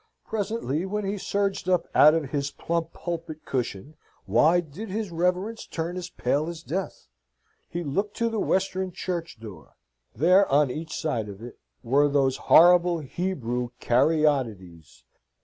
[0.25, 5.67] Presently, when he surged up out of his plump pulpit cushion, why did his Reverence
[5.67, 7.07] turn as pale as death?
[7.69, 9.75] He looked to the western church door
[10.15, 15.03] there, on each side of it, were those horrible Hebrew caryatides.